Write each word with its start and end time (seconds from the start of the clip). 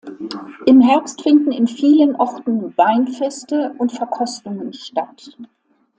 Im 0.65 0.81
Herbst 0.81 1.21
finden 1.21 1.51
in 1.51 1.67
vielen 1.67 2.15
Orten 2.15 2.75
Weinfeste 2.75 3.75
und 3.77 3.91
-verkostungen 3.93 4.73
statt. 4.73 5.37